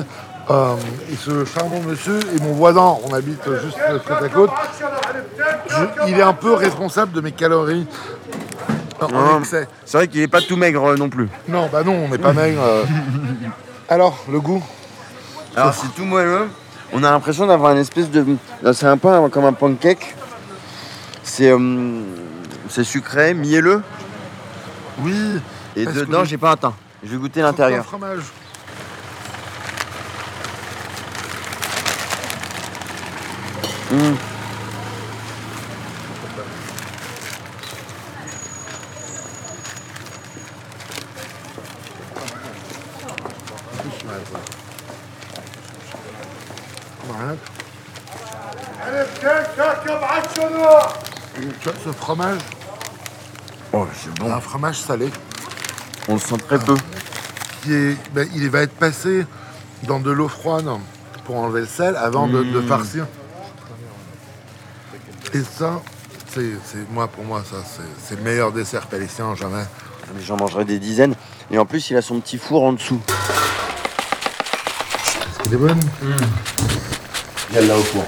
Euh, 0.50 0.76
et 1.12 1.16
ce 1.16 1.46
charmant 1.46 1.80
monsieur 1.82 2.20
et 2.36 2.42
mon 2.42 2.54
voisin, 2.54 2.96
on 3.06 3.14
habite 3.14 3.42
juste 3.64 3.78
côte 4.06 4.22
à 4.24 4.30
côte, 4.30 4.50
je- 5.70 6.10
il 6.10 6.18
est 6.18 6.22
un 6.24 6.34
peu 6.34 6.54
responsable 6.54 7.12
de 7.14 7.22
mes 7.22 7.32
calories 7.32 7.86
en 9.00 9.40
excès. 9.40 9.68
C'est 9.86 9.98
vrai 9.98 10.08
qu'il 10.08 10.22
est 10.22 10.28
pas 10.28 10.42
tout 10.42 10.58
maigre 10.58 10.84
euh, 10.92 10.96
non 10.98 11.10
plus. 11.10 11.30
Non, 11.48 11.70
bah 11.72 11.84
non, 11.84 11.94
on 12.06 12.10
n'est 12.10 12.18
pas 12.18 12.34
maigre. 12.34 12.62
euh. 12.64 12.84
Alors, 13.88 14.18
le 14.32 14.40
goût? 14.40 14.64
Alors 15.56 15.74
c'est 15.74 15.94
tout 15.96 16.06
moelleux. 16.06 16.48
On 16.94 17.04
a 17.04 17.12
l'impression 17.12 17.46
d'avoir 17.46 17.72
une 17.74 17.78
espèce 17.80 18.10
de. 18.10 18.26
C'est 18.74 18.88
un 18.88 18.98
peu 18.98 19.08
un- 19.10 19.30
comme 19.30 19.46
un 19.46 19.54
pancake. 19.54 20.16
C'est 21.24 21.54
c'est 22.68 22.84
sucré, 22.84 23.34
mielleux. 23.34 23.84
Oui. 25.00 25.14
Et 25.76 25.86
que 25.86 25.92
dedans, 25.92 26.24
j'ai 26.26 26.38
pas 26.38 26.52
atteint. 26.52 26.74
Je 27.04 27.10
vais 27.12 27.18
goûter 27.18 27.42
l'intérieur. 27.42 27.86
fromage. 27.86 28.20
Vois, 51.64 51.74
ce 51.84 51.92
fromage, 51.92 52.40
Oh, 53.74 53.88
c'est 53.94 54.14
bon. 54.20 54.32
un 54.34 54.42
fromage 54.42 54.80
salé, 54.82 55.10
On 56.08 56.16
le 56.16 56.20
sent 56.20 56.38
très 56.38 56.60
peu. 56.60 56.76
qui 57.64 57.74
est, 57.74 57.98
ben, 58.14 58.28
il 58.36 58.50
va 58.50 58.62
être 58.62 58.74
passé 58.74 59.26
dans 59.84 60.00
de 60.00 60.12
l'eau 60.12 60.28
froide 60.28 60.68
pour 61.26 61.38
enlever 61.38 61.62
le 61.62 61.68
sel 61.68 61.96
avant 61.96 62.28
de, 62.28 62.44
de 62.44 62.62
farcir. 62.62 63.06
Et 65.34 65.44
ça, 65.44 65.82
c'est, 66.28 66.52
c'est- 66.66 66.90
moi 66.92 67.08
pour 67.08 67.24
moi 67.24 67.44
ça, 67.50 67.58
c'est, 67.66 67.82
c'est 68.04 68.16
le 68.16 68.22
meilleur 68.24 68.52
dessert 68.52 68.88
palestinien 68.88 69.36
jamais. 69.36 69.64
Mais 70.16 70.22
J'en 70.22 70.36
mangerai 70.38 70.66
des 70.66 70.80
dizaines. 70.80 71.16
Et 71.52 71.58
en 71.58 71.66
plus, 71.66 71.90
il 71.90 71.98
a 71.98 72.02
son 72.02 72.20
petit 72.20 72.38
four 72.38 72.64
en 72.64 72.74
dessous. 72.74 73.00
Il 75.46 75.54
est 75.54 75.58
bonne? 75.58 75.80
Il 77.50 77.56
y 77.56 77.60
a 77.60 77.62
là 77.62 77.78
au 77.78 77.82
four. 77.82 78.06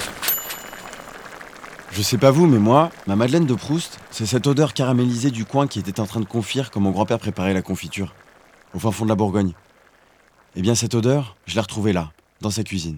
Je 1.92 2.02
sais 2.02 2.18
pas 2.18 2.32
vous, 2.32 2.48
mais 2.48 2.58
moi, 2.58 2.90
ma 3.08 3.16
Madeleine 3.16 3.46
de 3.46 3.54
Proust, 3.54 4.00
c'est 4.12 4.26
cette 4.26 4.48
odeur 4.48 4.74
caramélisée 4.74 5.30
du 5.32 5.46
coin 5.46 5.68
qui 5.68 5.80
était 5.80 6.00
en 6.00 6.06
train 6.08 6.20
de 6.22 6.26
confire 6.26 6.72
quand 6.72 6.80
mon 6.80 6.92
grand-père 6.92 7.20
préparait 7.20 7.54
la 7.54 7.62
confiture, 7.62 8.16
au 8.74 8.80
fin 8.80 8.92
fond 8.92 9.04
de 9.06 9.10
la 9.10 9.16
Bourgogne. 9.16 9.54
Eh 10.56 10.62
bien, 10.62 10.74
cette 10.76 10.96
odeur, 10.96 11.36
je 11.46 11.54
l'ai 11.56 11.62
retrouvée 11.62 11.94
là, 11.94 12.12
dans 12.42 12.50
sa 12.50 12.64
cuisine. 12.64 12.98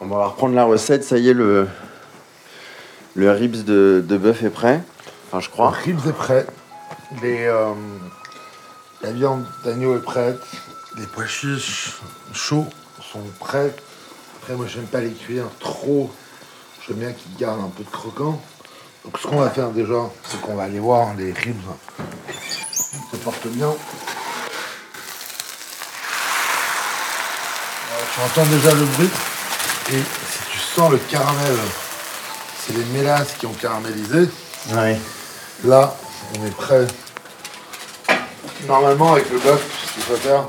On 0.00 0.06
va 0.06 0.26
reprendre 0.26 0.54
la 0.54 0.64
recette. 0.64 1.04
Ça 1.04 1.18
y 1.18 1.28
est, 1.30 1.34
le, 1.34 1.68
le 3.14 3.30
ribs 3.30 3.64
de, 3.64 4.04
de 4.06 4.16
bœuf 4.16 4.42
est 4.42 4.50
prêt. 4.50 4.82
Enfin, 5.28 5.40
je 5.40 5.46
Le 5.48 5.52
crois. 5.52 5.70
ribs 5.70 6.06
est 6.06 6.12
prêt. 6.12 6.46
Euh, 7.24 7.72
la 9.02 9.10
viande 9.12 9.44
d'agneau 9.64 9.96
est 9.96 10.02
prête. 10.02 10.40
Les 10.96 11.06
pois 11.06 11.26
chiches 11.26 11.92
chauds 12.32 12.66
sont 13.12 13.22
prêts. 13.40 13.74
Après, 14.40 14.54
moi, 14.54 14.66
j'aime 14.68 14.86
pas 14.86 15.00
les 15.00 15.12
cuire 15.12 15.46
trop. 15.60 16.10
J'aime 16.86 16.98
bien 16.98 17.12
qu'ils 17.12 17.36
gardent 17.36 17.64
un 17.64 17.70
peu 17.76 17.82
de 17.84 17.90
croquant. 17.90 18.40
Donc, 19.04 19.18
ce 19.18 19.26
qu'on 19.26 19.40
va 19.40 19.50
faire 19.50 19.70
déjà, 19.70 20.10
c'est 20.24 20.40
qu'on 20.40 20.54
va 20.56 20.64
aller 20.64 20.78
voir 20.80 21.14
les 21.16 21.32
ribs. 21.32 21.56
Ils 22.28 23.18
se 23.18 23.24
portent 23.24 23.46
bien. 23.48 23.68
Euh, 23.68 23.74
tu 28.14 28.20
entends 28.20 28.46
déjà 28.50 28.74
le 28.74 28.84
bruit? 28.84 29.10
Et 29.88 29.92
si 29.92 30.50
tu 30.50 30.58
sens 30.58 30.90
le 30.90 30.98
caramel, 30.98 31.56
c'est 32.58 32.76
les 32.76 32.84
mélasses 32.86 33.34
qui 33.38 33.46
ont 33.46 33.52
caramélisé. 33.52 34.28
Ouais. 34.74 34.98
Là, 35.64 35.94
on 36.36 36.44
est 36.44 36.56
prêt. 36.56 36.86
Normalement, 38.66 39.12
avec 39.12 39.30
le 39.30 39.38
bœuf, 39.38 39.62
ce 39.86 39.94
qu'il 39.94 40.02
faut 40.02 40.16
faire, 40.16 40.48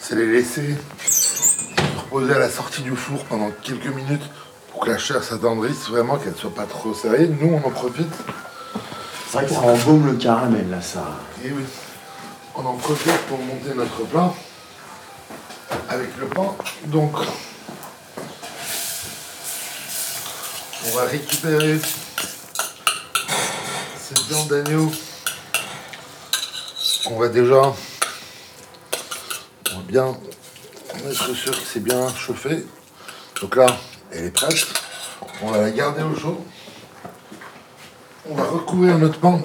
c'est 0.00 0.14
les 0.14 0.26
laisser 0.26 0.74
se 1.06 1.98
reposer 1.98 2.32
à 2.32 2.38
la 2.38 2.48
sortie 2.48 2.80
du 2.80 2.96
four 2.96 3.24
pendant 3.24 3.50
quelques 3.62 3.94
minutes 3.94 4.24
pour 4.72 4.80
que 4.80 4.90
la 4.90 4.96
chair 4.96 5.22
s'attendrisse, 5.22 5.88
vraiment 5.90 6.16
qu'elle 6.16 6.32
ne 6.32 6.38
soit 6.38 6.54
pas 6.54 6.64
trop 6.64 6.94
serrée. 6.94 7.28
Nous, 7.28 7.60
on 7.62 7.66
en 7.66 7.70
profite. 7.70 8.08
C'est 9.28 9.36
vrai 9.36 9.46
que 9.46 9.52
ça 9.52 9.60
embaume 9.60 10.06
le 10.06 10.14
caramel, 10.14 10.70
là, 10.70 10.80
ça. 10.80 11.04
Et 11.44 11.50
oui, 11.50 11.64
on 12.54 12.64
en 12.64 12.74
profite 12.74 13.18
pour 13.28 13.38
monter 13.38 13.74
notre 13.74 14.06
plat 14.06 14.32
avec 15.90 16.16
le 16.18 16.26
pain. 16.26 16.54
Donc, 16.86 17.12
on 20.88 20.96
va 20.96 21.04
récupérer 21.04 21.78
cette 23.98 24.20
viande 24.28 24.48
d'agneau. 24.48 24.90
On 27.06 27.18
va 27.18 27.28
déjà 27.28 27.72
on 29.72 29.76
va 29.76 29.82
bien 29.86 30.16
être 31.08 31.34
sûr 31.34 31.52
que 31.52 31.66
c'est 31.66 31.82
bien 31.82 32.08
chauffé. 32.14 32.66
Donc 33.40 33.56
là, 33.56 33.66
elle 34.12 34.24
est 34.24 34.30
prête. 34.30 34.66
On 35.42 35.50
va 35.50 35.58
la 35.58 35.70
garder 35.70 36.02
au 36.02 36.16
chaud. 36.16 36.44
On 38.28 38.34
va 38.34 38.44
recouvrir 38.44 38.98
notre 38.98 39.20
pain 39.20 39.40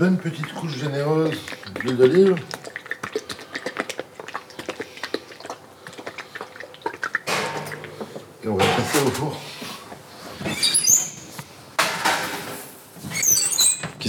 bonne 0.00 0.16
petite 0.16 0.50
couche 0.54 0.78
généreuse 0.78 1.36
d'huile 1.74 1.96
d'olive. 1.98 2.34
Et 8.42 8.48
on 8.48 8.56
va 8.56 8.64
passer 8.64 8.98
au 9.06 9.10
four. 9.10 9.49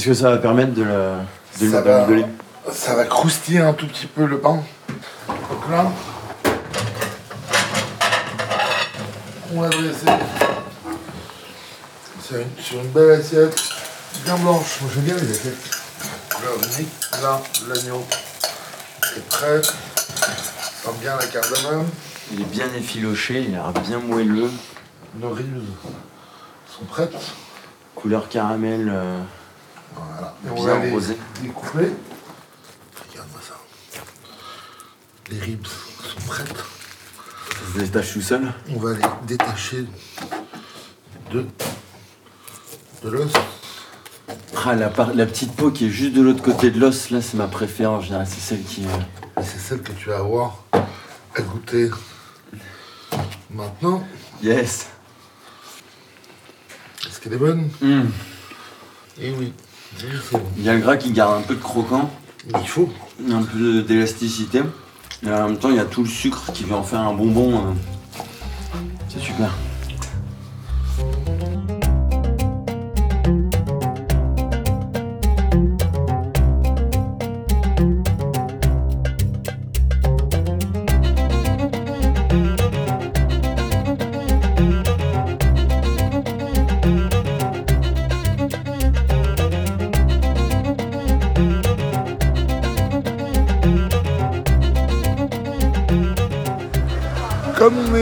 Qu'est-ce 0.01 0.10
que 0.10 0.13
ça 0.15 0.31
va 0.31 0.38
permettre 0.38 0.74
de 0.74 0.81
la. 0.81 1.17
de 1.62 1.70
Ça 1.70 1.81
va, 1.81 2.08
ça 2.74 2.96
va 2.96 3.03
croustiller 3.05 3.60
un 3.60 3.74
tout 3.74 3.86
petit 3.86 4.08
peu 4.08 4.25
le 4.25 4.39
pain. 4.39 4.63
Donc 5.27 5.70
là, 5.70 5.91
on 9.53 9.62
va 9.62 9.70
dresser 9.70 10.08
sur 12.20 12.38
une, 12.38 12.63
sur 12.63 12.79
une 12.79 12.88
belle 12.88 13.12
assiette 13.12 13.55
bien 14.25 14.38
blanche. 14.38 14.79
Moi 14.81 14.89
j'aime 14.96 15.03
bien 15.03 15.15
les 15.17 15.31
assiettes. 15.31 15.70
Là, 16.31 17.22
là 17.22 17.41
l'agneau 17.70 18.03
est 19.17 19.27
prêt. 19.29 19.62
Sent 19.62 20.89
bien 21.00 21.15
la 21.15 21.27
cardamome. 21.27 21.88
Il 22.34 22.41
est 22.41 22.46
bien 22.46 22.74
effiloché, 22.75 23.46
il 23.50 23.53
a 23.53 23.72
l'air 23.72 23.72
bien 23.88 24.00
moelleux. 24.00 24.50
Nos 25.20 25.29
ribs 25.29 25.62
sont 26.75 26.86
prêtes. 26.86 27.13
Couleur 27.93 28.29
caramel. 28.29 28.89
euh, 28.91 29.20
Voilà. 30.21 30.35
Et 30.45 30.49
on 30.59 30.63
va 30.63 30.79
les 30.85 30.91
rosé. 30.91 31.17
découper. 31.41 31.89
Regarde-moi 33.11 33.41
ça. 33.41 33.55
Les 35.31 35.39
ribs 35.39 35.65
sont 35.65 36.27
prêtes. 36.27 36.47
Ça 36.55 37.73
se 37.73 37.79
détache 37.79 38.13
tout 38.13 38.21
seul. 38.21 38.53
On 38.69 38.79
va 38.79 38.93
les 38.93 39.01
détacher 39.27 39.85
de, 41.31 41.45
de 43.03 43.09
l'os. 43.09 43.31
Ah, 44.63 44.75
la, 44.75 44.89
par- 44.89 45.13
la 45.15 45.25
petite 45.25 45.55
peau 45.55 45.71
qui 45.71 45.87
est 45.87 45.89
juste 45.89 46.13
de 46.13 46.21
l'autre 46.21 46.43
côté 46.43 46.69
de 46.69 46.79
l'os, 46.79 47.09
là, 47.09 47.21
c'est 47.21 47.37
ma 47.37 47.47
préférée 47.47 47.87
en 47.87 48.01
général. 48.01 48.27
C'est 48.27 48.41
celle 48.41 48.63
qui. 48.63 48.85
euh, 48.85 49.41
Et 49.41 49.43
c'est 49.43 49.57
celle 49.59 49.81
que 49.81 49.91
tu 49.93 50.09
vas 50.09 50.17
avoir 50.19 50.63
à 51.35 51.41
goûter 51.41 51.89
maintenant. 53.49 54.03
Yes 54.43 54.87
qu'elle 57.21 57.33
est 57.33 57.37
bonne? 57.37 57.69
Mmh. 57.81 58.01
Eh 59.19 59.31
oui. 59.33 59.53
Il 60.57 60.63
y 60.63 60.69
a 60.69 60.74
le 60.74 60.79
gras 60.79 60.98
qui 60.98 61.12
garde 61.12 61.39
un 61.39 61.41
peu 61.41 61.55
de 61.55 61.62
croquant, 61.62 62.10
Il 62.60 62.67
faut. 62.67 62.89
un 63.29 63.43
peu 63.43 63.81
d'élasticité. 63.83 64.62
Et 65.24 65.29
en 65.29 65.50
même 65.50 65.57
temps, 65.57 65.69
il 65.69 65.75
y 65.75 65.79
a 65.79 65.86
tout 65.86 66.01
le 66.03 66.10
sucre 66.10 66.51
qui 66.53 66.63
va 66.63 66.77
en 66.77 66.83
faire 66.83 67.01
un 67.01 67.13
bonbon. 67.13 67.57
euh. 67.57 67.74
C'est 69.10 69.19
super. 69.19 69.51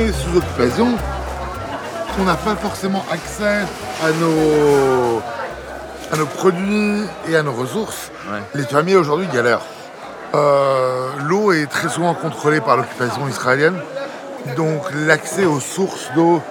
Sous 0.07 0.37
occupation, 0.37 0.87
on 2.21 2.23
n'a 2.23 2.35
pas 2.35 2.55
forcément 2.55 3.03
accès 3.11 3.65
à 4.01 4.11
nos, 4.21 5.21
à 6.13 6.15
nos 6.15 6.25
produits 6.25 7.03
et 7.27 7.35
à 7.35 7.43
nos 7.43 7.51
ressources. 7.51 8.09
Ouais. 8.31 8.39
Les 8.55 8.63
fermiers 8.63 8.95
aujourd'hui 8.95 9.27
galèrent. 9.33 9.61
Euh, 10.35 11.09
L'eau 11.25 11.51
est 11.51 11.65
très 11.65 11.89
souvent 11.89 12.13
contrôlée 12.13 12.61
par 12.61 12.77
l'occupation 12.77 13.27
israélienne, 13.27 13.77
donc 14.55 14.83
l'accès 15.05 15.43
aux 15.45 15.59
sources 15.59 16.09
d'eau 16.15 16.41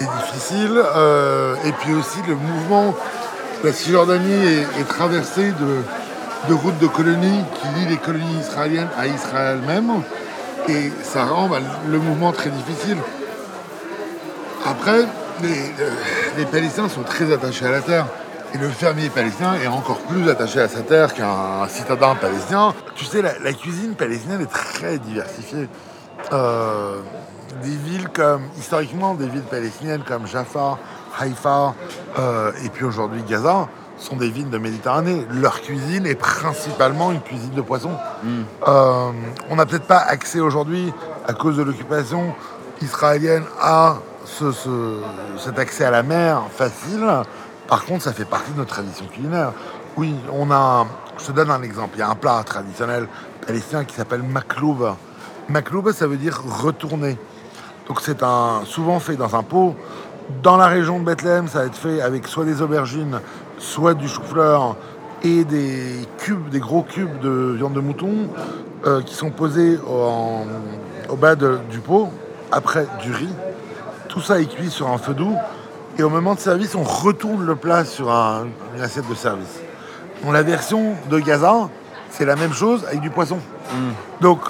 est 0.00 0.08
difficile. 0.22 0.80
euh, 0.94 1.56
et 1.64 1.72
puis 1.72 1.94
aussi 1.94 2.18
le 2.28 2.36
mouvement, 2.36 2.94
la 3.64 3.72
Cisjordanie 3.72 4.46
est, 4.46 4.80
est 4.80 4.88
traversée 4.88 5.50
de, 5.50 5.82
de 6.48 6.54
routes 6.54 6.78
de 6.78 6.86
colonies 6.86 7.42
qui 7.60 7.66
lient 7.76 7.88
les 7.88 7.96
colonies 7.96 8.38
israéliennes 8.38 8.90
à 8.96 9.08
Israël 9.08 9.58
même. 9.66 9.90
Et 10.68 10.90
ça 11.02 11.24
rend 11.24 11.48
bah, 11.48 11.58
le 11.86 11.98
mouvement 11.98 12.32
très 12.32 12.50
difficile. 12.50 12.96
Après, 14.64 15.04
les, 15.42 15.48
euh, 15.48 15.90
les 16.38 16.46
Palestiniens 16.46 16.88
sont 16.88 17.02
très 17.02 17.32
attachés 17.32 17.66
à 17.66 17.70
la 17.70 17.80
terre. 17.80 18.06
Et 18.54 18.58
le 18.58 18.68
fermier 18.68 19.10
palestinien 19.10 19.54
est 19.54 19.66
encore 19.66 19.98
plus 19.98 20.30
attaché 20.30 20.60
à 20.60 20.68
sa 20.68 20.80
terre 20.82 21.12
qu'un 21.12 21.66
citadin 21.68 22.14
palestinien. 22.14 22.72
Tu 22.94 23.04
sais, 23.04 23.20
la, 23.20 23.38
la 23.40 23.52
cuisine 23.52 23.94
palestinienne 23.94 24.42
est 24.42 24.50
très 24.50 24.98
diversifiée. 24.98 25.68
Euh, 26.32 27.00
des 27.62 27.76
villes 27.76 28.08
comme, 28.08 28.42
historiquement, 28.58 29.14
des 29.14 29.28
villes 29.28 29.42
palestiniennes 29.42 30.02
comme 30.06 30.26
Jaffa, 30.26 30.78
Haïfa 31.18 31.74
euh, 32.18 32.52
et 32.64 32.68
puis 32.68 32.84
aujourd'hui 32.84 33.22
Gaza 33.28 33.68
sont 33.98 34.16
des 34.16 34.28
villes 34.28 34.50
de 34.50 34.58
Méditerranée. 34.58 35.26
Leur 35.30 35.60
cuisine 35.60 36.06
est 36.06 36.14
principalement 36.14 37.12
une 37.12 37.20
cuisine 37.20 37.52
de 37.52 37.60
poisson. 37.60 37.90
Euh, 38.68 39.10
on 39.50 39.56
n'a 39.56 39.66
peut-être 39.66 39.86
pas 39.86 39.98
accès 39.98 40.40
aujourd'hui, 40.40 40.92
à 41.26 41.32
cause 41.32 41.56
de 41.56 41.62
l'occupation 41.62 42.34
israélienne, 42.82 43.44
à 43.60 43.96
ce- 44.24 44.52
ce- 44.52 45.00
cet 45.38 45.58
accès 45.58 45.84
à 45.84 45.90
la 45.90 46.02
mer 46.02 46.42
facile. 46.50 47.06
Par 47.68 47.84
contre, 47.84 48.02
ça 48.04 48.12
fait 48.12 48.24
partie 48.24 48.52
de 48.52 48.58
notre 48.58 48.70
tradition 48.74 49.06
culinaire. 49.06 49.52
Oui, 49.96 50.14
on 50.32 50.50
a. 50.50 50.86
Je 51.18 51.26
te 51.26 51.32
donne 51.32 51.50
un 51.50 51.62
exemple. 51.62 51.90
Il 51.94 52.00
y 52.00 52.02
a 52.02 52.10
un 52.10 52.14
plat 52.16 52.42
traditionnel 52.44 53.06
palestinien 53.46 53.84
qui 53.84 53.94
s'appelle 53.94 54.22
makloub. 54.22 54.94
Makloub, 55.48 55.92
ça 55.92 56.06
veut 56.06 56.16
dire 56.16 56.42
retourner. 56.62 57.16
Donc 57.86 58.00
c'est 58.00 58.22
un 58.22 58.62
souvent 58.64 58.98
fait 58.98 59.14
dans 59.16 59.36
un 59.36 59.42
pot. 59.42 59.76
Dans 60.42 60.56
la 60.56 60.66
région 60.66 60.98
de 60.98 61.04
Bethléem, 61.04 61.48
ça 61.48 61.60
va 61.60 61.66
être 61.66 61.76
fait 61.76 62.00
avec 62.00 62.26
soit 62.26 62.44
des 62.46 62.62
aubergines, 62.62 63.20
soit 63.64 63.94
du 63.94 64.08
chou-fleur 64.08 64.76
et 65.22 65.44
des 65.44 66.06
cubes, 66.18 66.48
des 66.50 66.60
gros 66.60 66.82
cubes 66.82 67.18
de 67.20 67.54
viande 67.56 67.72
de 67.72 67.80
mouton 67.80 68.28
euh, 68.86 69.00
qui 69.02 69.14
sont 69.14 69.30
posés 69.30 69.78
en- 69.88 70.44
au 71.08 71.16
bas 71.16 71.34
de- 71.34 71.58
du 71.70 71.78
pot, 71.78 72.10
après 72.52 72.86
du 73.02 73.10
riz. 73.12 73.32
Tout 74.08 74.20
ça 74.20 74.38
est 74.40 74.46
cuit 74.46 74.70
sur 74.70 74.88
un 74.90 74.98
feu 74.98 75.14
doux. 75.14 75.34
Et 75.98 76.02
au 76.02 76.10
moment 76.10 76.34
de 76.34 76.40
service, 76.40 76.74
on 76.74 76.82
retourne 76.82 77.46
le 77.46 77.56
plat 77.56 77.84
sur 77.84 78.10
un- 78.12 78.46
une 78.76 78.82
assiette 78.82 79.08
de 79.08 79.14
service. 79.14 79.60
Dans 80.24 80.32
la 80.32 80.42
version 80.42 80.94
de 81.10 81.18
Gaza, 81.18 81.68
c'est 82.10 82.24
la 82.26 82.36
même 82.36 82.52
chose 82.52 82.84
avec 82.86 83.00
du 83.00 83.10
poisson. 83.10 83.38
Donc, 84.20 84.40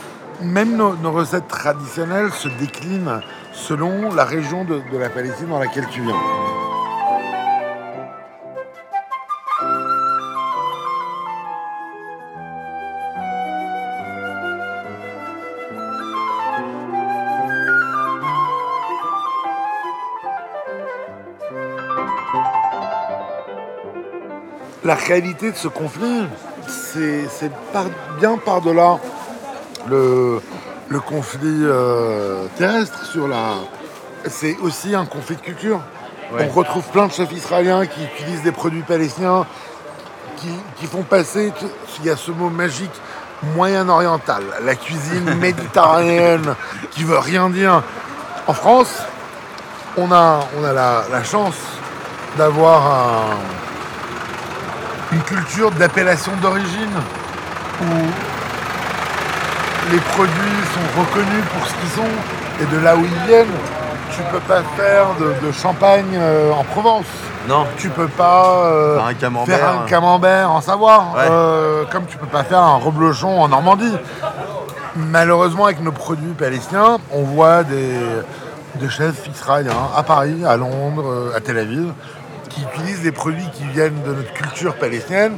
même 0.43 0.77
nos, 0.77 0.95
nos 0.97 1.13
recettes 1.13 1.47
traditionnelles 1.49 2.31
se 2.33 2.49
déclinent 2.49 3.21
selon 3.53 4.13
la 4.13 4.25
région 4.25 4.65
de, 4.65 4.81
de 4.93 4.99
la 4.99 5.09
Palestine 5.09 5.49
dans 5.49 5.61
laquelle 5.61 5.87
tu 5.91 6.01
viens. 6.03 6.15
La 24.85 24.95
réalité 24.95 25.51
de 25.51 25.57
ce 25.57 25.69
conflit, 25.69 26.27
c'est 26.67 27.51
par- 27.73 27.87
bien 28.19 28.37
par-delà 28.37 28.99
le, 29.89 30.41
le 30.89 31.01
conflit 31.01 31.61
euh, 31.63 32.45
terrestre 32.59 33.05
sur 33.07 33.27
la. 33.29 33.55
C'est 34.27 34.57
aussi 34.63 34.95
un 34.95 35.05
conflit 35.07 35.37
de 35.37 35.41
culture. 35.41 35.81
Ouais. 36.33 36.49
On 36.49 36.53
retrouve 36.55 36.83
plein 36.85 37.07
de 37.07 37.13
chefs 37.13 37.33
israéliens 37.33 37.87
qui 37.87 38.01
utilisent 38.05 38.43
des 38.43 38.53
produits 38.53 38.83
palestiniens, 38.83 39.47
qui, 40.39 40.49
qui 40.77 40.87
font 40.87 41.03
passer. 41.03 41.53
Il 42.01 42.07
y 42.07 42.11
a 42.11 42.17
ce 42.17 42.31
mot 42.31 42.49
magique 42.51 42.93
moyen-oriental, 43.55 44.43
la 44.65 44.75
cuisine 44.75 45.35
méditerranéenne, 45.41 46.55
qui 46.91 47.05
veut 47.05 47.19
rien 47.19 47.49
dire. 47.51 47.83
En 48.47 48.53
France, 48.55 49.03
on 49.97 50.11
a, 50.13 50.41
on 50.59 50.65
a 50.65 50.73
la, 50.73 51.05
la 51.11 51.23
chance 51.25 51.57
d'avoir 52.37 52.87
un- 52.87 53.37
une 55.15 55.23
culture 55.23 55.71
d'appellation 55.73 56.33
d'origine 56.43 56.91
où 57.83 57.85
les 59.93 59.99
produits 59.99 60.63
sont 60.75 61.01
reconnus 61.01 61.45
pour 61.57 61.67
ce 61.69 61.75
qu'ils 61.75 61.91
sont 61.91 62.63
et 62.63 62.67
de 62.75 62.81
là 62.83 62.97
où 62.97 63.01
ils 63.05 63.27
viennent. 63.29 63.47
Tu 64.17 64.23
peux 64.33 64.39
pas 64.41 64.63
faire 64.77 65.07
de, 65.19 65.47
de 65.47 65.53
champagne 65.53 66.05
euh, 66.17 66.53
en 66.53 66.63
Provence. 66.65 67.07
Non. 67.49 67.67
Tu 67.77 67.89
peux 67.91 68.07
pas 68.09 68.65
euh, 68.67 68.97
Faire 68.97 69.07
un 69.07 69.15
camembert. 69.15 69.59
faire 69.59 69.69
un 69.83 69.87
camembert 69.87 70.51
en 70.53 70.61
Savoie, 70.61 70.99
Ouais. 71.17 71.27
euh, 71.29 71.85
comme 71.91 72.07
tu 72.07 72.17
peux 72.17 72.27
pas 72.27 72.45
faire 72.45 72.61
un 72.61 72.77
reblochon 72.77 73.41
en 73.41 73.49
Normandie. 73.49 73.97
Malheureusement, 74.97 75.65
avec 75.65 75.83
nos 75.83 75.91
produits 75.93 76.33
palestiniens, 76.33 76.99
on 77.13 77.23
voit 77.23 77.65
des, 77.65 77.99
des 78.77 78.89
chefs 78.89 79.27
israéliens 79.29 79.73
à 79.97 80.03
Paris, 80.05 80.45
à 80.47 80.57
Londres, 80.57 81.33
à 81.37 81.41
Tel 81.41 81.59
Aviv, 81.59 81.93
qui 82.55 82.63
utilisent 82.63 83.03
des 83.03 83.13
produits 83.13 83.49
qui 83.53 83.65
viennent 83.65 84.01
de 84.07 84.15
notre 84.15 84.33
culture 84.33 84.75
palestinienne 84.77 85.37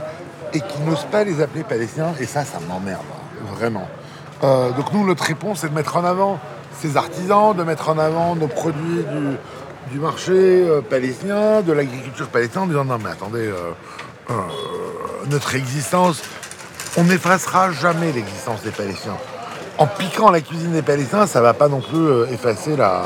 et 0.52 0.60
qui 0.60 0.80
n'osent 0.82 1.06
pas 1.10 1.24
les 1.24 1.40
appeler 1.40 1.64
palestiniens. 1.64 2.14
Et 2.20 2.26
ça, 2.26 2.44
ça 2.44 2.58
m'emmerde, 2.68 3.00
vraiment. 3.56 3.88
Euh, 4.44 4.70
donc 4.72 4.92
nous, 4.92 5.06
notre 5.06 5.24
réponse, 5.24 5.60
c'est 5.60 5.68
de 5.68 5.74
mettre 5.74 5.96
en 5.96 6.04
avant 6.04 6.38
ces 6.78 6.96
artisans, 6.96 7.56
de 7.56 7.62
mettre 7.62 7.88
en 7.88 7.98
avant 7.98 8.36
nos 8.36 8.48
produits 8.48 9.04
du, 9.90 9.98
marché 9.98 10.32
euh, 10.32 10.82
palestinien, 10.82 11.62
de 11.62 11.72
l'agriculture 11.72 12.28
palestinienne, 12.28 12.64
en 12.64 12.66
disant 12.68 12.84
non 12.84 12.98
mais 13.02 13.10
attendez, 13.10 13.48
euh, 13.48 14.34
notre 15.30 15.54
existence, 15.54 16.22
on 16.98 17.04
n'effacera 17.04 17.72
jamais 17.72 18.12
l'existence 18.12 18.62
des 18.62 18.72
Palestiniens. 18.72 19.16
En 19.78 19.86
piquant 19.86 20.30
la 20.30 20.40
cuisine 20.40 20.72
des 20.72 20.82
Palestiniens, 20.82 21.26
ça 21.26 21.40
va 21.40 21.54
pas 21.54 21.68
non 21.68 21.80
plus 21.80 22.24
effacer 22.32 22.76
la, 22.76 23.04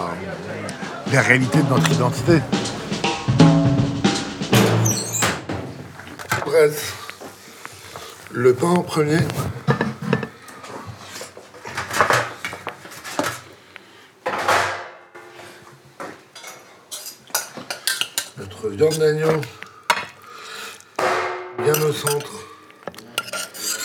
la 1.12 1.20
réalité 1.20 1.62
de 1.62 1.68
notre 1.68 1.90
identité. 1.92 2.40
Le 8.32 8.52
pain 8.52 8.66
en 8.66 8.82
premier. 8.82 9.16
Notre 18.36 18.68
viande 18.68 18.98
d'agneau 18.98 19.40
bien 21.64 21.80
au 21.82 21.92
centre. 21.92 22.30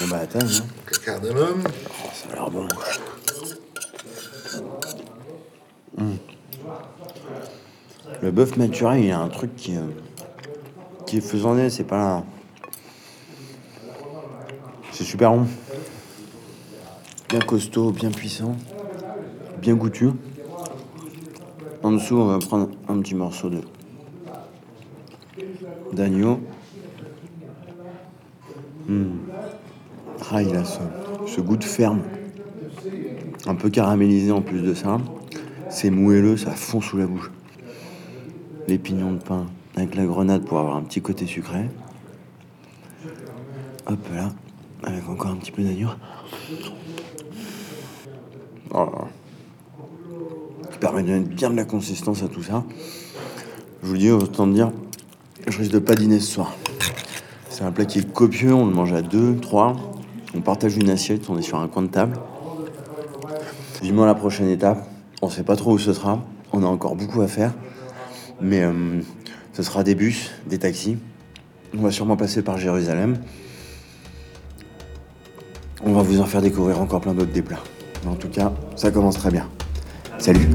Bon 0.01 0.07
bah 0.07 0.19
attends, 0.23 0.39
hein. 0.39 0.65
Le 0.91 0.97
cardamome. 0.97 1.63
ça 2.13 2.29
a 2.33 2.35
l'air 2.35 2.49
bon. 2.49 2.67
Le 8.21 8.31
bœuf 8.31 8.57
maturé, 8.57 8.99
il 8.99 9.07
y 9.07 9.11
a 9.11 9.19
un 9.19 9.29
truc 9.29 9.55
qui, 9.55 9.77
euh, 9.77 9.81
qui 11.05 11.17
est 11.17 11.21
faisané, 11.21 11.69
c'est 11.69 11.85
pas 11.85 11.97
là. 11.97 12.23
Super 15.05 15.31
bon. 15.31 15.45
Bien 17.29 17.39
costaud, 17.39 17.91
bien 17.91 18.09
puissant, 18.09 18.55
bien 19.61 19.75
goûtu. 19.75 20.09
En 21.83 21.91
dessous, 21.91 22.15
on 22.15 22.25
va 22.25 22.39
prendre 22.39 22.69
un 22.89 22.99
petit 23.01 23.13
morceau 23.13 23.51
de 23.51 23.61
d'agneau. 25.93 26.39
Ah, 30.31 30.41
il 30.41 30.55
a 30.55 30.65
ce, 30.65 30.79
ce 31.27 31.39
goût 31.39 31.55
de 31.57 31.63
ferme. 31.63 32.01
Un 33.45 33.53
peu 33.53 33.69
caramélisé 33.69 34.31
en 34.31 34.41
plus 34.41 34.63
de 34.63 34.73
ça. 34.73 34.97
C'est 35.69 35.91
moelleux, 35.91 36.35
ça 36.35 36.49
fond 36.49 36.81
sous 36.81 36.97
la 36.97 37.05
bouche. 37.05 37.31
Les 38.67 38.79
pignons 38.79 39.13
de 39.13 39.21
pain 39.21 39.45
avec 39.75 39.93
la 39.93 40.05
grenade 40.05 40.45
pour 40.45 40.57
avoir 40.57 40.75
un 40.75 40.81
petit 40.81 41.03
côté 41.03 41.27
sucré. 41.27 41.69
Hop 43.85 43.99
là, 44.15 44.31
avec 44.86 45.10
encore 45.10 45.32
un 45.32 45.36
petit 45.36 45.52
peu 45.52 45.63
d'agneau. 45.63 45.89
Oh. 48.74 48.88
Qui 50.71 50.78
permet 50.78 51.04
de 51.04 51.12
mettre 51.12 51.30
bien 51.30 51.50
de 51.50 51.56
la 51.56 51.65
consistance 51.65 52.24
à 52.24 52.28
tout 52.28 52.43
ça. 52.43 52.63
Je 53.84 53.88
vous 53.88 53.98
dis, 53.98 54.12
autant 54.12 54.48
dire, 54.48 54.71
je 55.48 55.58
risque 55.58 55.71
de 55.71 55.80
pas 55.80 55.95
dîner 55.95 56.19
ce 56.19 56.34
soir. 56.34 56.56
C'est 57.50 57.63
un 57.63 57.71
plat 57.71 57.86
qui 57.86 58.00
est 58.00 58.12
copieux, 58.12 58.54
on 58.54 58.65
le 58.65 58.74
mange 58.74 58.93
à 58.93 59.02
deux, 59.02 59.38
trois. 59.38 59.76
On 60.36 60.41
partage 60.41 60.78
une 60.78 60.89
assiette, 60.89 61.30
on 61.30 61.38
est 61.38 61.41
sur 61.41 61.60
un 61.60 61.67
coin 61.67 61.84
de 61.84 61.88
table. 61.88 62.17
Vivement 63.82 64.06
la 64.06 64.15
prochaine 64.15 64.50
étape. 64.50 64.88
On 65.21 65.30
sait 65.30 65.43
pas 65.43 65.56
trop 65.56 65.74
où 65.74 65.80
ce 65.80 65.93
sera. 65.93 66.24
On 66.52 66.63
a 66.63 66.67
encore 66.67 66.95
beaucoup 66.95 67.21
à 67.21 67.28
faire. 67.28 67.54
Mais 68.41 68.63
euh, 68.63 69.02
ce 69.54 69.63
sera 69.63 69.84
des 69.84 69.95
bus, 69.95 70.32
des 70.48 70.58
taxis. 70.60 70.98
On 71.78 71.82
va 71.82 71.91
sûrement 71.91 72.17
passer 72.17 72.41
par 72.41 72.58
Jérusalem. 72.58 73.17
On 75.83 75.93
va 75.93 76.01
vous 76.01 76.19
en 76.19 76.25
faire 76.25 76.41
découvrir 76.41 76.79
encore 76.79 77.01
plein 77.01 77.13
d'autres 77.13 77.31
des 77.31 77.41
plats. 77.41 77.63
En 78.07 78.15
tout 78.15 78.29
cas, 78.29 78.51
ça 78.75 78.91
commence 78.91 79.17
très 79.17 79.31
bien. 79.31 79.47
Salut 80.17 80.47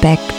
back 0.00 0.29